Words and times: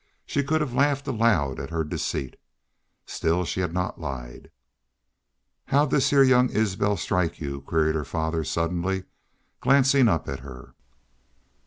She 0.25 0.43
could 0.43 0.61
have 0.61 0.73
laughed 0.73 1.05
aloud 1.07 1.59
at 1.59 1.69
her 1.69 1.83
deceit. 1.83 2.35
Still 3.05 3.45
she 3.45 3.59
had 3.59 3.71
not 3.71 4.01
lied. 4.01 4.49
"How'd 5.65 5.91
this 5.91 6.09
heah 6.09 6.23
young 6.23 6.49
Isbel 6.49 6.97
strike 6.97 7.39
you?" 7.39 7.61
queried 7.61 7.93
her 7.93 8.03
father, 8.03 8.43
suddenly 8.43 9.03
glancing 9.59 10.07
up 10.07 10.27
at 10.27 10.39
her. 10.39 10.73